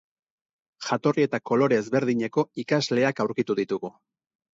Jatorri 0.85 1.25
eta 1.27 1.39
kolore 1.49 1.77
ezberdineko 1.81 2.45
ikasleak 2.63 3.21
aurkitu 3.25 3.57
ditugu. 3.61 3.93